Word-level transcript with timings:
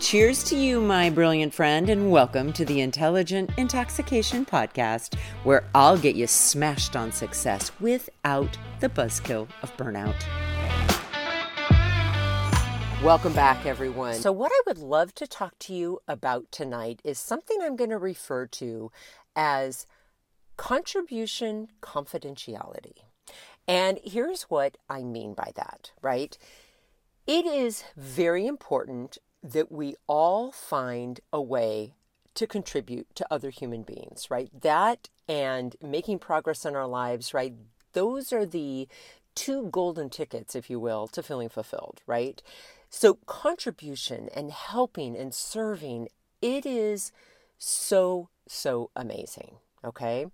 Cheers 0.00 0.44
to 0.44 0.56
you, 0.56 0.80
my 0.80 1.10
brilliant 1.10 1.52
friend, 1.52 1.90
and 1.90 2.12
welcome 2.12 2.52
to 2.52 2.64
the 2.64 2.82
Intentional 2.82 3.48
Intoxication 3.56 4.46
Podcast, 4.46 5.18
where 5.42 5.64
I'll 5.74 5.98
get 5.98 6.14
you 6.14 6.28
smashed 6.28 6.94
on 6.94 7.10
success 7.10 7.72
without 7.80 8.56
the 8.78 8.88
buzzkill 8.88 9.48
of 9.60 9.76
burnout. 9.76 10.14
Welcome 13.02 13.32
back, 13.32 13.66
everyone. 13.66 14.14
So, 14.14 14.30
what 14.30 14.52
I 14.54 14.62
would 14.68 14.78
love 14.78 15.16
to 15.16 15.26
talk 15.26 15.58
to 15.60 15.74
you 15.74 15.98
about 16.06 16.52
tonight 16.52 17.00
is 17.02 17.18
something 17.18 17.58
I'm 17.60 17.74
going 17.74 17.90
to 17.90 17.98
refer 17.98 18.46
to 18.46 18.92
as 19.34 19.88
contribution 20.56 21.70
confidentiality. 21.82 22.98
And 23.66 23.98
here's 24.04 24.42
what 24.42 24.76
I 24.88 25.02
mean 25.02 25.34
by 25.34 25.50
that, 25.56 25.90
right? 26.00 26.38
It 27.26 27.44
is 27.44 27.82
very 27.96 28.46
important 28.46 29.18
that 29.42 29.70
we 29.70 29.94
all 30.06 30.50
find 30.50 31.20
a 31.32 31.40
way 31.40 31.94
to 32.34 32.46
contribute 32.46 33.14
to 33.16 33.26
other 33.30 33.50
human 33.50 33.82
beings, 33.82 34.30
right? 34.30 34.48
That 34.60 35.08
and 35.28 35.76
making 35.82 36.20
progress 36.20 36.64
in 36.64 36.76
our 36.76 36.86
lives, 36.86 37.34
right? 37.34 37.54
Those 37.92 38.32
are 38.32 38.46
the 38.46 38.88
two 39.34 39.68
golden 39.70 40.10
tickets, 40.10 40.54
if 40.54 40.70
you 40.70 40.80
will, 40.80 41.08
to 41.08 41.22
feeling 41.22 41.48
fulfilled, 41.48 42.00
right? 42.06 42.42
So, 42.90 43.14
contribution 43.26 44.28
and 44.34 44.50
helping 44.50 45.16
and 45.16 45.34
serving, 45.34 46.08
it 46.40 46.64
is 46.64 47.12
so, 47.58 48.28
so 48.46 48.90
amazing. 48.96 49.56
Okay. 49.84 50.26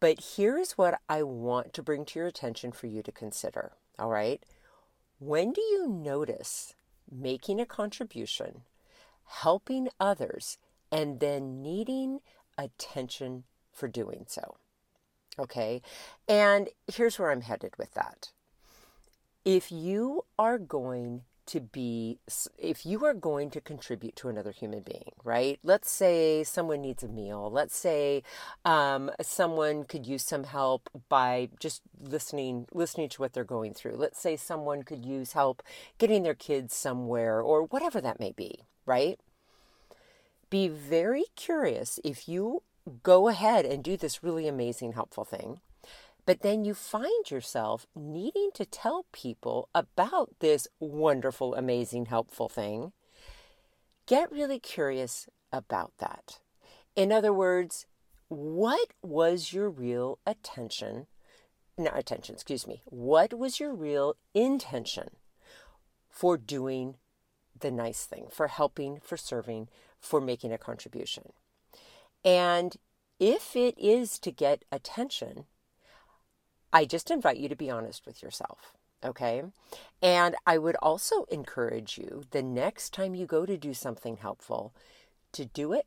But 0.00 0.34
here's 0.36 0.72
what 0.72 1.00
I 1.08 1.22
want 1.24 1.72
to 1.74 1.82
bring 1.82 2.04
to 2.06 2.18
your 2.18 2.28
attention 2.28 2.72
for 2.72 2.86
you 2.86 3.02
to 3.02 3.10
consider. 3.10 3.72
All 3.98 4.10
right. 4.10 4.42
When 5.18 5.52
do 5.52 5.60
you 5.60 5.88
notice 5.88 6.74
making 7.10 7.60
a 7.60 7.66
contribution, 7.66 8.62
helping 9.26 9.88
others, 10.00 10.58
and 10.90 11.20
then 11.20 11.62
needing 11.62 12.20
attention 12.56 13.44
for 13.72 13.88
doing 13.88 14.24
so? 14.26 14.56
Okay. 15.38 15.82
And 16.28 16.68
here's 16.92 17.18
where 17.18 17.30
I'm 17.30 17.42
headed 17.42 17.76
with 17.78 17.94
that 17.94 18.30
if 19.44 19.72
you 19.72 20.22
are 20.38 20.58
going 20.58 21.22
to 21.48 21.60
be 21.60 22.18
if 22.58 22.86
you 22.86 23.04
are 23.04 23.14
going 23.14 23.50
to 23.50 23.60
contribute 23.60 24.16
to 24.16 24.28
another 24.28 24.52
human 24.52 24.80
being 24.80 25.12
right? 25.24 25.58
Let's 25.62 25.90
say 25.90 26.44
someone 26.44 26.80
needs 26.80 27.02
a 27.02 27.08
meal. 27.08 27.50
Let's 27.50 27.76
say 27.76 28.22
um, 28.64 29.10
someone 29.20 29.84
could 29.84 30.06
use 30.06 30.24
some 30.24 30.44
help 30.44 30.88
by 31.08 31.50
just 31.58 31.82
listening 32.00 32.66
listening 32.72 33.08
to 33.10 33.22
what 33.22 33.32
they're 33.32 33.44
going 33.44 33.74
through. 33.74 33.96
Let's 33.96 34.20
say 34.20 34.36
someone 34.36 34.82
could 34.84 35.04
use 35.04 35.32
help 35.32 35.62
getting 35.98 36.22
their 36.22 36.34
kids 36.34 36.74
somewhere 36.74 37.40
or 37.40 37.64
whatever 37.64 38.00
that 38.00 38.20
may 38.20 38.32
be 38.32 38.60
right? 38.88 39.20
Be 40.50 40.66
very 40.66 41.26
curious 41.36 42.00
if 42.02 42.28
you 42.28 42.62
go 43.02 43.28
ahead 43.28 43.66
and 43.66 43.84
do 43.84 43.98
this 43.98 44.24
really 44.24 44.48
amazing 44.48 44.94
helpful 44.94 45.24
thing 45.24 45.60
but 46.28 46.42
then 46.42 46.62
you 46.62 46.74
find 46.74 47.30
yourself 47.30 47.86
needing 47.96 48.50
to 48.52 48.66
tell 48.66 49.06
people 49.12 49.70
about 49.74 50.28
this 50.40 50.68
wonderful, 50.78 51.54
amazing, 51.54 52.04
helpful 52.04 52.50
thing. 52.50 52.92
Get 54.04 54.30
really 54.30 54.58
curious 54.58 55.26
about 55.50 55.92
that. 56.00 56.40
In 56.94 57.12
other 57.12 57.32
words, 57.32 57.86
what 58.28 58.90
was 59.00 59.54
your 59.54 59.70
real 59.70 60.18
attention? 60.26 61.06
Not 61.78 61.98
attention, 61.98 62.34
excuse 62.34 62.66
me. 62.66 62.82
What 62.84 63.32
was 63.32 63.58
your 63.58 63.72
real 63.72 64.16
intention 64.34 65.08
for 66.10 66.36
doing 66.36 66.96
the 67.58 67.70
nice 67.70 68.04
thing, 68.04 68.26
for 68.30 68.48
helping, 68.48 69.00
for 69.00 69.16
serving, 69.16 69.70
for 69.98 70.20
making 70.20 70.52
a 70.52 70.58
contribution? 70.58 71.32
And 72.22 72.76
if 73.18 73.56
it 73.56 73.78
is 73.78 74.18
to 74.18 74.30
get 74.30 74.66
attention, 74.70 75.46
I 76.72 76.84
just 76.84 77.10
invite 77.10 77.38
you 77.38 77.48
to 77.48 77.56
be 77.56 77.70
honest 77.70 78.06
with 78.06 78.22
yourself. 78.22 78.72
Okay. 79.04 79.42
And 80.02 80.34
I 80.46 80.58
would 80.58 80.76
also 80.76 81.24
encourage 81.24 81.98
you 81.98 82.24
the 82.30 82.42
next 82.42 82.92
time 82.92 83.14
you 83.14 83.26
go 83.26 83.46
to 83.46 83.56
do 83.56 83.72
something 83.72 84.16
helpful 84.16 84.74
to 85.32 85.44
do 85.44 85.72
it 85.72 85.86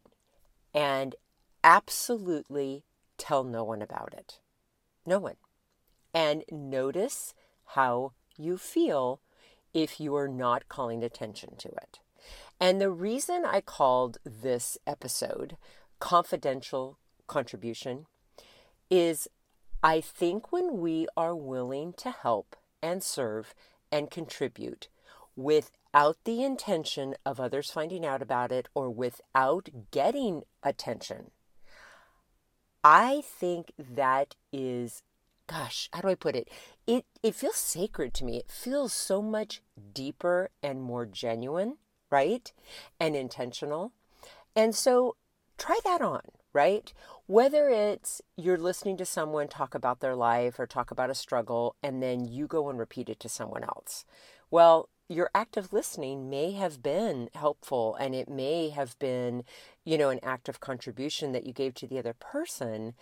and 0.74 1.16
absolutely 1.64 2.84
tell 3.18 3.44
no 3.44 3.64
one 3.64 3.81
about 3.81 4.14
it. 4.18 4.40
No 5.06 5.20
one. 5.20 5.36
And 6.14 6.44
notice 6.52 7.34
how 7.66 8.14
you 8.38 8.58
feel 8.58 9.22
if 9.74 10.00
you 10.00 10.16
are 10.16 10.28
not 10.28 10.68
calling 10.68 11.03
attention 11.03 11.56
to 11.58 11.70
it. 11.70 12.00
And 12.59 12.80
the 12.80 12.90
reason 12.91 13.44
I 13.46 13.62
called 13.62 14.18
this 14.24 14.78
episode 14.86 15.58
Confidential 16.00 16.97
Contribution 17.28 18.06
is 18.90 19.28
I 19.84 20.00
think 20.00 20.52
when 20.52 20.80
we 20.80 21.08
are 21.18 21.36
willing 21.36 21.94
to 21.94 22.12
help 22.12 22.56
and 22.84 23.02
serve 23.02 23.56
and 23.92 24.12
contribute 24.12 24.88
without 25.36 26.18
the 26.24 26.44
intention 26.44 27.16
of 27.25 27.40
others 27.40 27.72
finding 27.72 28.06
out 28.06 28.22
about 28.22 28.52
it 28.52 28.70
or 28.75 28.90
without 28.90 29.70
getting 29.90 30.44
attention, 30.64 31.31
I 32.84 33.22
think 33.25 33.72
that 33.78 34.36
is 34.53 35.03
gosh, 35.47 35.90
how 35.91 36.02
do 36.02 36.08
I 36.08 36.16
put 36.16 36.36
it? 36.36 36.50
It 36.88 37.06
it 37.22 37.36
feels 37.36 37.58
sacred 37.58 38.14
to 38.16 38.25
me. 38.25 38.38
It 38.38 38.52
feels 38.52 38.94
so 38.94 39.22
much 39.22 39.62
deeper 39.94 40.50
and 40.64 40.81
more 40.81 41.06
genuine, 41.06 41.78
right? 42.09 42.52
And 43.00 43.16
intentional. 43.16 43.91
And 44.56 44.74
so 44.75 45.16
try 45.58 45.80
that 45.84 46.02
on, 46.02 46.22
right? 46.53 46.94
Whether 47.28 47.69
it's 47.69 48.22
you're 48.35 48.57
listening 48.57 48.97
to 48.97 49.06
someone 49.06 49.47
talk 49.47 49.73
about 49.73 50.00
their 50.00 50.16
life 50.16 50.59
or 50.59 50.67
talk 50.67 50.91
about 50.91 51.09
a 51.09 51.16
struggle 51.16 51.75
and 51.81 52.01
then 52.01 52.25
you 52.25 52.47
go 52.47 52.69
and 52.69 52.78
repeat 52.78 53.09
it 53.09 53.19
to 53.22 53.29
someone 53.29 53.63
else. 53.63 54.06
Well, 54.50 54.90
your 55.07 55.29
active 55.35 55.73
listening 55.73 56.29
may 56.29 56.51
have 56.51 56.81
been 56.81 57.29
helpful 57.35 57.95
and 57.95 58.16
it 58.16 58.29
may 58.29 58.69
have 58.69 58.97
been, 59.00 59.44
you 59.84 59.97
know, 59.97 60.09
an 60.09 60.19
active 60.23 60.59
contribution 60.59 61.31
that 61.34 61.45
you 61.45 61.53
gave 61.53 61.73
to 61.75 61.88
the 61.88 62.00
other 62.00 62.13
person. 62.13 62.94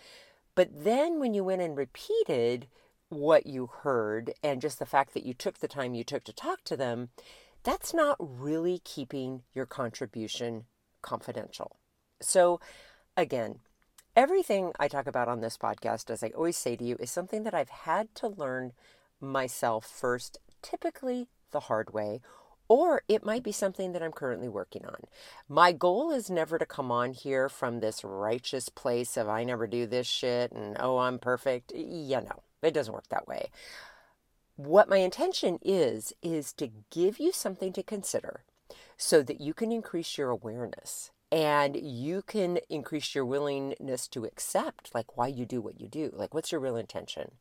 But 0.54 0.68
then 0.72 1.20
when 1.20 1.34
you 1.34 1.44
went 1.44 1.62
and 1.62 1.76
repeated 1.76 2.66
what 3.08 3.46
you 3.46 3.66
heard 3.82 4.32
and 4.42 4.60
just 4.60 4.78
the 4.78 4.86
fact 4.86 5.14
that 5.14 5.24
you 5.24 5.34
took 5.34 5.58
the 5.58 5.68
time 5.68 5.94
you 5.94 6.04
took 6.04 6.24
to 6.24 6.32
talk 6.32 6.64
to 6.64 6.76
them, 6.76 7.10
that's 7.62 7.92
not 7.92 8.16
really 8.18 8.80
keeping 8.84 9.42
your 9.52 9.66
contribution 9.66 10.64
confidential. 11.02 11.76
So, 12.20 12.60
again, 13.16 13.60
everything 14.16 14.72
I 14.78 14.88
talk 14.88 15.06
about 15.06 15.28
on 15.28 15.40
this 15.40 15.56
podcast, 15.56 16.10
as 16.10 16.22
I 16.22 16.28
always 16.28 16.56
say 16.56 16.76
to 16.76 16.84
you, 16.84 16.96
is 16.98 17.10
something 17.10 17.42
that 17.44 17.54
I've 17.54 17.70
had 17.70 18.14
to 18.16 18.28
learn 18.28 18.72
myself 19.20 19.86
first, 19.86 20.38
typically 20.62 21.28
the 21.50 21.60
hard 21.60 21.92
way, 21.92 22.20
or 22.68 23.02
it 23.08 23.24
might 23.24 23.42
be 23.42 23.52
something 23.52 23.92
that 23.92 24.02
I'm 24.02 24.12
currently 24.12 24.48
working 24.48 24.86
on. 24.86 25.02
My 25.48 25.72
goal 25.72 26.12
is 26.12 26.30
never 26.30 26.58
to 26.58 26.66
come 26.66 26.92
on 26.92 27.12
here 27.12 27.48
from 27.48 27.80
this 27.80 28.04
righteous 28.04 28.68
place 28.68 29.16
of 29.16 29.28
I 29.28 29.42
never 29.44 29.66
do 29.66 29.86
this 29.86 30.06
shit 30.06 30.52
and 30.52 30.76
oh, 30.78 30.98
I'm 30.98 31.18
perfect. 31.18 31.72
Yeah, 31.74 32.20
no, 32.20 32.42
it 32.62 32.72
doesn't 32.72 32.94
work 32.94 33.08
that 33.08 33.26
way. 33.26 33.50
What 34.56 34.88
my 34.88 34.98
intention 34.98 35.58
is, 35.62 36.12
is 36.22 36.52
to 36.54 36.70
give 36.90 37.18
you 37.18 37.32
something 37.32 37.72
to 37.72 37.82
consider 37.82 38.44
so 38.96 39.22
that 39.22 39.40
you 39.40 39.54
can 39.54 39.72
increase 39.72 40.16
your 40.16 40.30
awareness 40.30 41.10
and 41.32 41.76
you 41.76 42.22
can 42.22 42.58
increase 42.68 43.14
your 43.14 43.24
willingness 43.24 44.08
to 44.08 44.24
accept 44.24 44.94
like 44.94 45.16
why 45.16 45.28
you 45.28 45.46
do 45.46 45.60
what 45.60 45.80
you 45.80 45.88
do 45.88 46.10
like 46.14 46.34
what's 46.34 46.52
your 46.52 46.60
real 46.60 46.76
intention? 46.76 47.32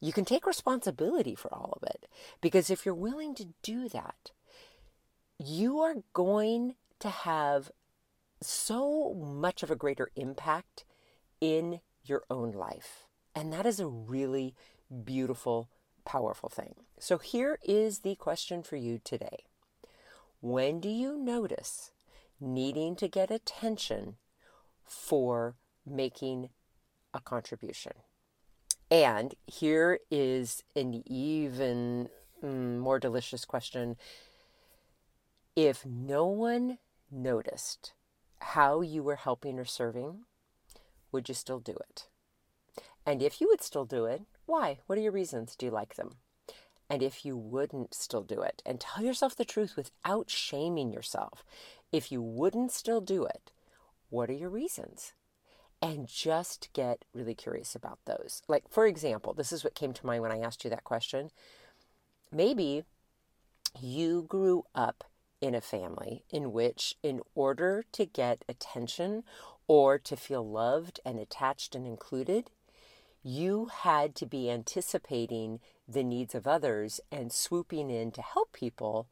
You 0.00 0.12
can 0.12 0.24
take 0.24 0.46
responsibility 0.46 1.34
for 1.34 1.52
all 1.52 1.78
of 1.80 1.88
it 1.88 2.06
because 2.40 2.70
if 2.70 2.84
you're 2.84 2.94
willing 2.94 3.34
to 3.36 3.48
do 3.62 3.88
that 3.88 4.32
you 5.38 5.80
are 5.80 5.96
going 6.12 6.74
to 7.00 7.10
have 7.10 7.70
so 8.42 9.14
much 9.14 9.62
of 9.62 9.70
a 9.70 9.76
greater 9.76 10.10
impact 10.16 10.84
in 11.40 11.80
your 12.04 12.24
own 12.30 12.52
life 12.52 13.06
and 13.34 13.52
that 13.52 13.66
is 13.66 13.80
a 13.80 13.86
really 13.86 14.54
beautiful 15.04 15.68
powerful 16.06 16.48
thing. 16.48 16.74
So 16.98 17.18
here 17.18 17.58
is 17.62 17.98
the 17.98 18.14
question 18.14 18.62
for 18.62 18.76
you 18.76 18.98
today. 19.04 19.44
When 20.40 20.80
do 20.80 20.88
you 20.88 21.18
notice 21.18 21.90
needing 22.40 22.96
to 22.96 23.08
get 23.08 23.30
attention 23.30 24.16
for 24.84 25.56
making 25.84 26.50
a 27.12 27.20
contribution. 27.20 27.92
And 28.90 29.34
here 29.46 29.98
is 30.10 30.62
an 30.74 31.02
even 31.06 32.08
mm, 32.42 32.78
more 32.78 32.98
delicious 32.98 33.44
question. 33.44 33.96
If 35.56 35.84
no 35.84 36.26
one 36.26 36.78
noticed 37.10 37.94
how 38.40 38.80
you 38.80 39.02
were 39.02 39.16
helping 39.16 39.58
or 39.58 39.64
serving, 39.64 40.24
would 41.10 41.28
you 41.28 41.34
still 41.34 41.58
do 41.58 41.72
it? 41.72 42.08
And 43.04 43.22
if 43.22 43.40
you 43.40 43.48
would 43.48 43.62
still 43.62 43.84
do 43.84 44.04
it, 44.04 44.22
why? 44.44 44.80
What 44.86 44.98
are 44.98 45.02
your 45.02 45.12
reasons? 45.12 45.56
Do 45.56 45.66
you 45.66 45.72
like 45.72 45.94
them? 45.94 46.16
And 46.88 47.02
if 47.02 47.24
you 47.24 47.36
wouldn't 47.36 47.94
still 47.94 48.22
do 48.22 48.42
it, 48.42 48.62
and 48.64 48.80
tell 48.80 49.04
yourself 49.04 49.34
the 49.34 49.44
truth 49.44 49.74
without 49.76 50.30
shaming 50.30 50.92
yourself, 50.92 51.44
if 51.92 52.12
you 52.12 52.22
wouldn't 52.22 52.72
still 52.72 53.00
do 53.00 53.24
it, 53.24 53.50
what 54.08 54.30
are 54.30 54.34
your 54.34 54.50
reasons? 54.50 55.12
And 55.82 56.06
just 56.06 56.68
get 56.72 57.04
really 57.12 57.34
curious 57.34 57.74
about 57.74 57.98
those. 58.06 58.42
Like, 58.48 58.64
for 58.70 58.86
example, 58.86 59.34
this 59.34 59.52
is 59.52 59.64
what 59.64 59.74
came 59.74 59.92
to 59.92 60.06
mind 60.06 60.22
when 60.22 60.32
I 60.32 60.40
asked 60.40 60.64
you 60.64 60.70
that 60.70 60.84
question. 60.84 61.30
Maybe 62.32 62.84
you 63.80 64.24
grew 64.28 64.64
up 64.74 65.04
in 65.40 65.54
a 65.54 65.60
family 65.60 66.24
in 66.30 66.52
which, 66.52 66.94
in 67.02 67.20
order 67.34 67.84
to 67.92 68.06
get 68.06 68.44
attention 68.48 69.22
or 69.68 69.98
to 69.98 70.16
feel 70.16 70.48
loved 70.48 71.00
and 71.04 71.18
attached 71.18 71.74
and 71.74 71.86
included, 71.86 72.50
you 73.26 73.66
had 73.66 74.14
to 74.14 74.24
be 74.24 74.48
anticipating 74.48 75.58
the 75.88 76.04
needs 76.04 76.32
of 76.32 76.46
others 76.46 77.00
and 77.10 77.32
swooping 77.32 77.90
in 77.90 78.12
to 78.12 78.22
help 78.22 78.52
people 78.52 79.08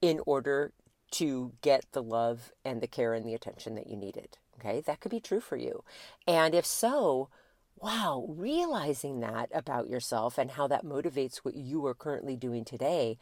in 0.00 0.20
order 0.24 0.72
to 1.10 1.52
get 1.62 1.84
the 1.90 2.02
love 2.02 2.52
and 2.64 2.80
the 2.80 2.86
care 2.86 3.12
and 3.12 3.26
the 3.26 3.34
attention 3.34 3.74
that 3.74 3.88
you 3.88 3.96
needed. 3.96 4.38
Okay, 4.58 4.80
that 4.82 5.00
could 5.00 5.10
be 5.10 5.18
true 5.18 5.40
for 5.40 5.56
you. 5.56 5.82
And 6.28 6.54
if 6.54 6.64
so, 6.64 7.28
wow, 7.76 8.24
realizing 8.28 9.18
that 9.20 9.50
about 9.52 9.88
yourself 9.88 10.38
and 10.38 10.52
how 10.52 10.68
that 10.68 10.84
motivates 10.84 11.38
what 11.38 11.56
you 11.56 11.84
are 11.86 11.94
currently 11.94 12.36
doing 12.36 12.64
today, 12.64 13.18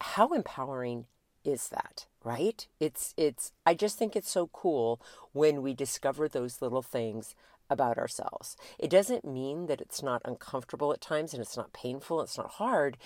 how 0.00 0.28
empowering 0.34 1.06
is 1.44 1.68
that, 1.70 2.06
right? 2.22 2.68
It's 2.78 3.12
it's 3.16 3.50
I 3.66 3.74
just 3.74 3.98
think 3.98 4.14
it's 4.14 4.30
so 4.30 4.48
cool 4.52 5.00
when 5.32 5.62
we 5.62 5.74
discover 5.74 6.28
those 6.28 6.62
little 6.62 6.82
things 6.82 7.34
about 7.70 7.98
ourselves. 7.98 8.56
It 8.78 8.90
doesn't 8.90 9.24
mean 9.24 9.66
that 9.66 9.80
it's 9.80 10.02
not 10.02 10.22
uncomfortable 10.24 10.92
at 10.92 11.00
times 11.00 11.32
and 11.32 11.42
it's 11.42 11.56
not 11.56 11.72
painful, 11.72 12.20
it's 12.20 12.38
not 12.38 12.52
hard, 12.52 12.96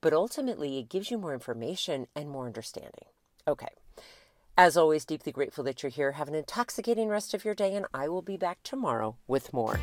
but 0.00 0.12
ultimately 0.12 0.78
it 0.78 0.88
gives 0.88 1.10
you 1.10 1.18
more 1.18 1.34
information 1.34 2.06
and 2.14 2.30
more 2.30 2.46
understanding. 2.46 3.08
Okay. 3.46 3.68
As 4.56 4.76
always, 4.76 5.04
deeply 5.04 5.30
grateful 5.30 5.62
that 5.64 5.82
you're 5.82 5.90
here. 5.90 6.12
Have 6.12 6.28
an 6.28 6.34
intoxicating 6.34 7.08
rest 7.08 7.32
of 7.32 7.44
your 7.44 7.54
day, 7.54 7.76
and 7.76 7.86
I 7.94 8.08
will 8.08 8.22
be 8.22 8.36
back 8.36 8.58
tomorrow 8.64 9.16
with 9.28 9.52
more. 9.52 9.78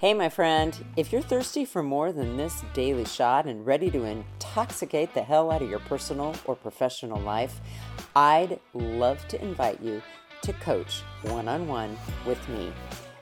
Hey, 0.00 0.14
my 0.14 0.28
friend, 0.28 0.76
if 0.96 1.12
you're 1.12 1.22
thirsty 1.22 1.64
for 1.64 1.82
more 1.82 2.12
than 2.12 2.36
this 2.36 2.64
daily 2.72 3.04
shot 3.04 3.46
and 3.46 3.64
ready 3.66 3.90
to 3.90 4.04
intoxicate 4.04 5.14
the 5.14 5.22
hell 5.22 5.50
out 5.50 5.62
of 5.62 5.70
your 5.70 5.78
personal 5.78 6.34
or 6.44 6.54
professional 6.54 7.20
life, 7.20 7.60
I'd 8.14 8.60
love 8.74 9.26
to 9.28 9.42
invite 9.42 9.80
you 9.80 10.02
to 10.42 10.52
coach 10.54 11.02
one 11.22 11.48
on 11.48 11.66
one 11.66 11.96
with 12.26 12.48
me. 12.48 12.72